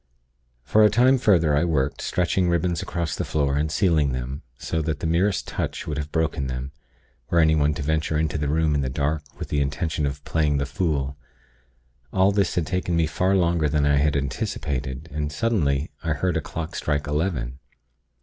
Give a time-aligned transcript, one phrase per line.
[0.63, 4.81] "For a time further, I worked, stretching ribbons across the floor, and sealing them, so
[4.81, 6.71] that the merest touch would have broken them,
[7.29, 10.57] were anyone to venture into the room in the dark with the intention of playing
[10.57, 11.17] the fool.
[12.11, 16.35] All this had taken me far longer than I had anticipated; and, suddenly, I heard
[16.35, 17.59] a clock strike eleven.